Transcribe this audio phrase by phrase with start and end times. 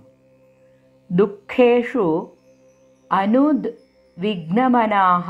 [1.12, 2.04] दुःखेषु
[3.20, 5.28] अनुद्विघ्नमनाः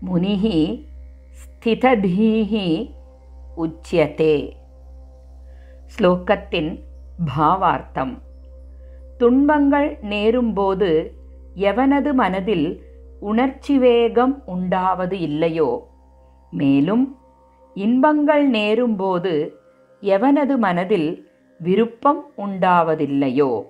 [0.00, 0.44] முனிः
[1.30, 2.88] ஸ்திததீः
[3.56, 4.56] உச்சியதே
[5.86, 6.82] ஸ்லோகத்தின்
[7.36, 8.22] பாவார்த்தம்
[9.18, 11.10] துன்பங்கள் நேரும்போது
[11.54, 12.82] எவனது மனதில்
[13.20, 15.90] உணர்ச்சி வேகம் உண்டாவது இல்லையோ?
[16.50, 17.18] மேலும்
[17.74, 19.50] இன்பங்கள் நேரும்போது
[20.00, 21.25] எவனது மனதில்
[21.58, 23.62] விருப்பம் உண்டாவதில்லையோ?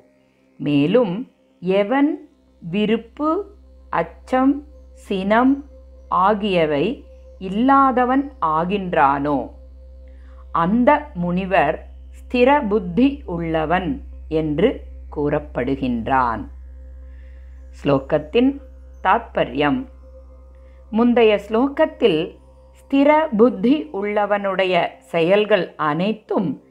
[0.56, 2.28] மேலும் எவன்
[2.70, 3.54] விருப்பு
[3.90, 5.64] அச்சம் சினம்
[6.08, 7.04] ஆகியவை
[7.38, 9.50] இல்லாதவன் ஆகின்றானோ?
[10.52, 14.80] அந்த முனிவர் ஸ்திர புத்தி உள்ளவன் என்று
[15.16, 16.48] கூறப்படுகின்றான்.
[17.82, 18.60] ஸ்லோகத்தின்
[19.04, 19.86] தாத்பரியம்.
[20.90, 22.36] முந்தைய ஸ்லோகத்தில்
[22.70, 26.62] ஸ்திர புத்தி உள்ளவனுடைய செயல்கள் அனைத்தும்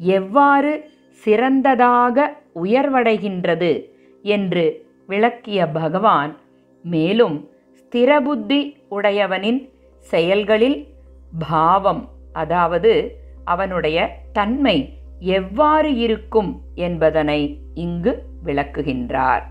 [0.00, 0.92] எவ்வாறு
[1.22, 3.86] சிறந்ததாக உயர்வடைகின்றது
[4.22, 6.38] என்று விளக்கிய பகவான்
[6.82, 9.70] மேலும் ஸ்திரபுத்தி உடையவனின்
[10.00, 10.88] செயல்களில்
[11.38, 19.42] பாவம் அதாவது அவனுடைய தன்மை எவ்வாறு இருக்கும் என்பதனை இங்கு விளக்குகின்றார்.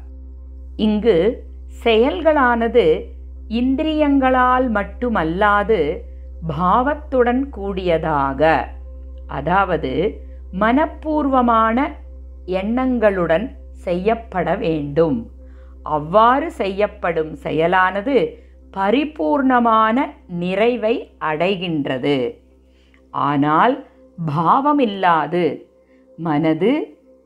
[0.77, 1.45] இங்கு
[1.83, 3.05] செயல்களானது
[3.49, 6.01] இந்திரியங்களால் மட்டுமல்லாது
[6.47, 8.67] பாவத்துடன் கூடியதாக
[9.27, 10.22] அதாவது
[10.59, 11.77] மனப்பூர்வமான
[12.45, 15.17] எண்ணங்களுடன் செய்யப்பட வேண்டும்.
[15.83, 18.15] அவ்வாறு செய்யப்படும் செயலானது
[18.73, 19.97] பரிபூர்ணமான
[20.27, 22.17] நிறைவை அடைகின்றது.
[23.13, 23.85] ஆனால்
[24.17, 25.65] பாவமில்லாது.
[26.17, 26.71] மனது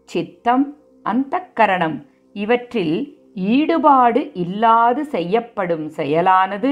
[0.04, 0.66] சித்தம்
[1.06, 1.98] அந்தக்கரணம்
[2.34, 2.98] இவற்றில்
[3.34, 6.72] ஈடுபாடு இல்லாது செய்யப்படும் செயலானது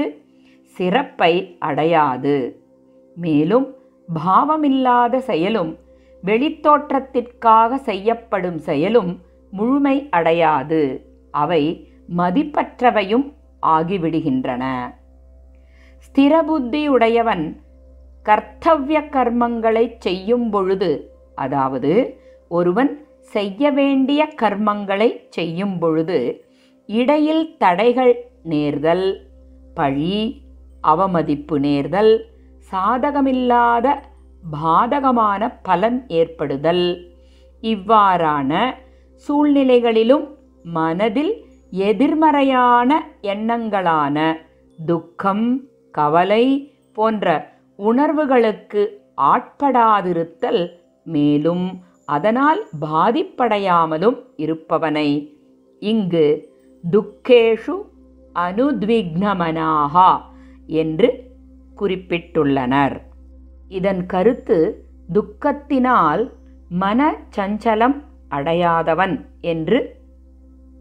[0.76, 2.36] சிறப்பை அடையாது.
[3.16, 3.66] மேலும்
[4.08, 5.72] பாவமில்லாத செயலும்
[6.26, 9.12] வெளித்தோற்றத்திற்காக செய்யப்படும் செயலும்
[9.52, 10.82] முழுமை அடையாது.
[11.34, 11.62] அவை
[12.16, 13.26] மதிப்பற்றவையும்
[13.66, 14.64] ஆகிவிடுகின்றன.
[16.04, 17.44] ஸ்திரபுத்தியுடையவன்
[18.26, 20.90] கர்த்தவ்ய கர்மங்களை செய்யும் பொழுது
[21.34, 21.92] அதாவது
[22.50, 22.92] ஒருவன்
[23.34, 26.18] செய்ய வேண்டிய கர்மங்களை செய்யும் பொழுது
[26.88, 29.06] இடையில் தடைகள் நேர்தல்
[29.74, 30.18] பழி
[30.84, 32.12] அவமதிப்பு நேர்தல்
[32.72, 33.86] சாதகமில்லாத
[34.52, 37.14] பாதகமான பலன் ஏற்படுதல்.
[37.62, 38.74] இவ்வாறான
[39.28, 40.26] சூழ்நிலைகளிலும்
[40.62, 44.36] மனதில் எதிர்மறையான எண்ணங்களான
[44.86, 48.82] துக்கம் கவலை போன்ற உணர்வுகளுக்கு
[49.16, 50.70] ஆட்படாதிருத்தல்
[51.04, 55.32] மேலும் அதனால் பாதிப்படையாமலும் இருப்பவனை.
[55.78, 56.50] இங்கு
[56.84, 57.76] துக்கேஷு
[58.34, 60.20] அனுத்விக்னமனாகா
[60.66, 61.08] என்று
[61.78, 62.96] குறிப்பிட்டுள்ளனர்.
[63.68, 66.32] இதன் கருத்து துக்கத்தினால்
[66.68, 69.98] மன சஞ்சலம் அடையாதவன் என்று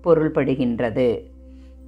[0.03, 1.27] பொருள்படுகின்றது.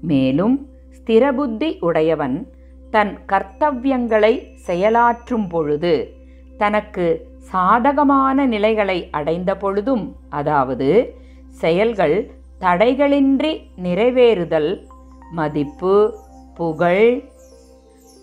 [0.02, 2.47] மேலும் ஸ்திரபுத்தி உடையவன்
[2.91, 6.16] தன் கர்த்தவியங்களை செயலாற்றும் பொழுது
[6.58, 11.16] தனக்கு சாதகமான நிலைகளை அடைந்த பொழுதும் அதாவது
[11.50, 14.84] செயல்கள் தடைகளின்றி நிறைவேறுதல்
[15.32, 16.20] மதிப்பு
[16.53, 17.23] புகழ்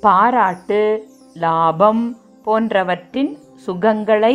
[0.01, 4.35] பாராட்டு லாபம் போன்றவற்றின் சுகங்களை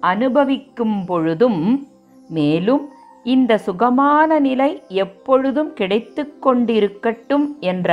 [0.00, 1.88] அனுபவிக்கும் பொழுதும்
[2.28, 2.84] மேலும்
[3.24, 7.90] இந்த சுகமான நிலை எப்பொழுதும் கிடைத்து கொண்டிருக்கட்டும் என்ற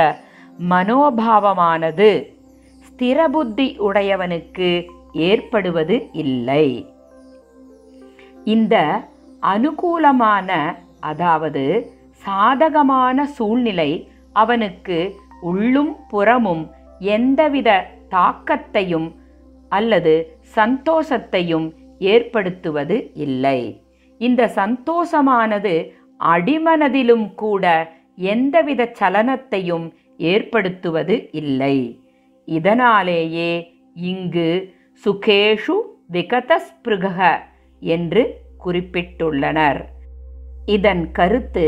[0.70, 2.10] மனோபாவமானது
[2.86, 4.68] ஸ்திரபுத்தி உடையவனுக்கு
[5.12, 6.66] ஏற்படுவது இல்லை.
[8.44, 9.00] இந்த
[9.40, 10.50] அனுகூலமான
[11.00, 11.64] அதாவது
[12.24, 13.90] சாதகமான சூழ்நிலை
[14.32, 14.98] அவனுக்கு
[15.42, 16.64] உள்ளும் புறமும்
[16.98, 17.70] எந்தவித
[18.10, 19.08] தாக்கத்தையும்
[19.78, 20.14] அல்லது
[20.56, 21.66] சந்தோஷத்தையும்
[21.98, 23.60] ஏற்படுத்துவது இல்லை.
[24.20, 25.74] இந்த சந்தோஷமானது
[26.24, 27.64] அடிமனதிலும் கூட
[28.16, 29.86] எந்தவித சலனத்தையும்
[30.30, 31.76] ஏற்படுத்துவது இல்லை.
[32.48, 33.50] இதனாலேயே
[33.94, 34.50] இங்கு
[35.04, 35.76] சுகேஷு
[36.12, 37.18] விகதஸ்பிருக
[37.80, 38.22] என்று
[38.64, 39.80] குறிப்பிட்டுள்ளனர்.
[40.66, 41.66] இதன் கருத்து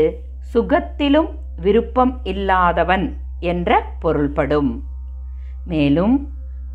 [0.53, 1.31] சுகத்திலும்
[1.61, 3.05] விருப்பம் இல்லாதவன்
[3.39, 4.71] என்ற பொருள்படும்.
[5.65, 6.15] மேலும்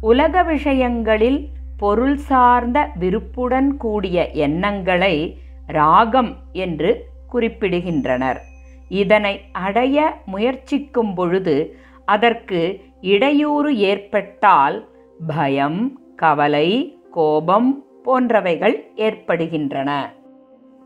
[0.08, 6.90] உலக விஷயங்களில் பொருள் சார்ந்த விருப்புடன் கூடிய எண்ணங்களை ராகம் என்று
[7.32, 8.40] குறிப்பிடுகின்றனர்.
[8.88, 11.56] இதனை அடைய முயற்சிக்கும் பொழுது
[12.04, 12.60] அதற்கு
[13.00, 14.78] இடையூறு ஏற்பட்டால்
[15.26, 15.80] பயம்
[16.16, 16.68] கவலை
[17.10, 17.70] கோபம்
[18.04, 19.90] போன்றவைகள் ஏற்படுகின்றன.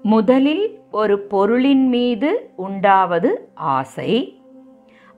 [0.02, 4.12] முதலில் ஒரு பொருளின் மீது உண்டாவது ஆசை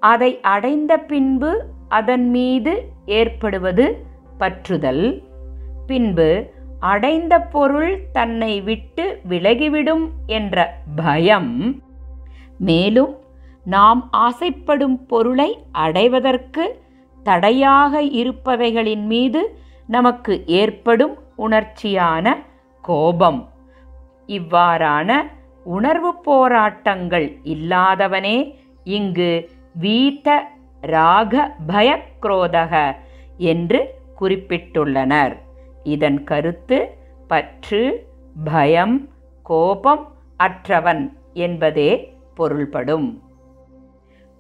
[0.03, 1.51] அதை அடைந்த பின்பு
[1.89, 4.07] அதன் மீது ஏற்படுவது
[4.41, 5.23] பற்றுதல்.
[5.87, 6.51] பின்பு
[6.81, 11.83] அடைந்த பொருள் தன்னை விட்டு விலகிவிடும் என்ற பயம்.
[12.59, 13.17] மேலும்
[13.65, 16.81] நாம் ஆசைப்படும் பொருளை அடைவதற்கு
[17.23, 22.37] தடையாக இருப்பவைகளின் மீது நமக்கு ஏற்படும் உணர்ச்சியான
[22.83, 23.49] கோபம்.
[24.27, 25.23] இவ்வாறான
[25.65, 28.55] உணர்வு போராட்டங்கள் இல்லாதவனே
[28.85, 32.97] இங்கு வீத்த ராக பயக்ரோதக
[33.37, 35.39] என்று குறிப்பிட்டுள்ளனர்.
[35.83, 36.99] இதன் கருத்து
[37.29, 38.07] பற்று
[38.45, 39.09] பயம்
[39.43, 43.23] கோபம் அற்றவன் என்பதே பொருள்படும்.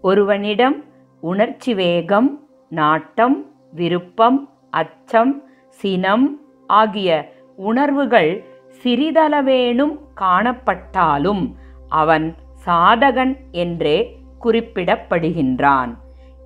[0.00, 0.84] ஒருவனிடம்
[1.20, 8.44] உணர்ச்சி வேகம் நாட்டம் விருப்பம் அச்சம் சினம் ஆகிய உணர்வுகள்
[8.82, 11.54] சிறிதளவேனும் காணப்பட்டாலும்
[11.88, 12.34] அவன்
[12.66, 15.94] சாதகன் என்றே குறிப்பிடப்படுகின்றான்.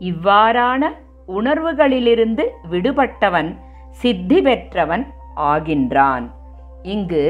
[0.02, 0.82] இவ்வாறான
[1.28, 3.50] உணர்வுகளிலிருந்து விடுபட்டவன்
[4.00, 5.04] சித்தி பெற்றவன்
[5.36, 6.24] ஆகின்றான்.
[6.82, 7.22] இங்கு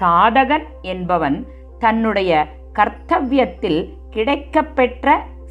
[0.00, 1.38] சாதகன் என்பவன்
[1.78, 2.32] தன்னுடைய
[2.74, 3.80] கர்த்தவியத்தில்
[4.10, 5.08] கிடைக்கப்பெற்ற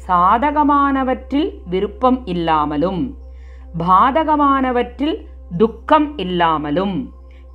[0.08, 3.02] சாதகமானவற்றில் விருப்பம் இல்லாமலும்
[3.78, 5.16] பாதகமானவற்றில்
[5.58, 6.96] துக்கம் இல்லாமலும்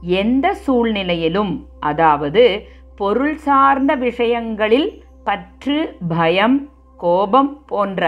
[0.01, 2.43] எந்த சூழ்நிலையிலும் அதாவது
[2.95, 4.89] பொருள் சார்ந்த விஷயங்களில்
[5.23, 5.77] பற்று
[6.07, 6.57] பயம்
[6.99, 8.03] கோபம் போன்ற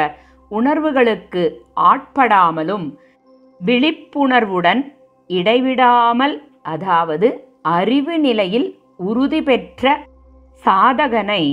[0.58, 1.44] உணர்வுகளுக்கு
[1.92, 2.86] ஆட்படாமலும்
[3.60, 4.82] விழிப்புணர்வுடன்
[5.30, 7.28] இடைவிடாமல் அதாவது
[7.76, 8.68] அறிவு நிலையில்
[9.10, 9.94] உறுதி பெற்ற
[10.64, 11.44] சாதகனை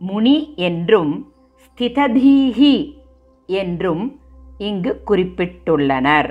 [0.00, 0.36] முனி
[0.68, 1.14] என்றும்
[1.62, 2.74] ஸ்திததீஹி
[3.48, 4.04] என்றும்
[4.58, 6.30] இங்கு குறிப்பிட்டுள்ளனர்.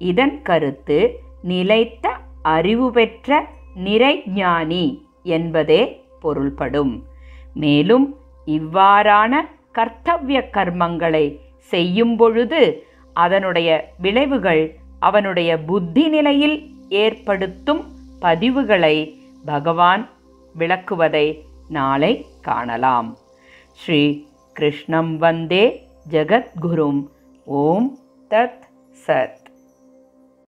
[0.00, 0.98] இதன் கருத்து
[1.42, 2.06] நிலைத்த
[2.48, 3.38] அறிவு பெற்ற
[3.86, 4.84] நிறைஞானி
[5.36, 5.82] என்பதே
[6.20, 6.92] பொருள்படும்.
[7.54, 8.06] மேலும்
[8.46, 9.32] இவ்வாறான
[9.78, 11.24] கர்த்தவிய கர்மங்களை
[11.56, 12.60] செய்யும் பொழுது
[13.12, 14.64] அதனுடைய விளைவுகள்
[14.98, 16.56] அவனுடைய புத்தி நிலையில்
[16.88, 17.82] ஏற்படுத்தும்
[18.20, 18.96] பதிவுகளை
[19.44, 20.08] பகவான்
[20.58, 21.26] விளக்குவதை
[21.68, 23.16] நாளை காணலாம்.
[23.72, 24.02] ஸ்ரீ
[24.52, 25.64] கிருஷ்ணம் வந்தே
[26.10, 27.02] ஜகத்குரும்.
[27.44, 27.98] ஓம்
[28.30, 28.62] தத்
[29.06, 29.37] சத்.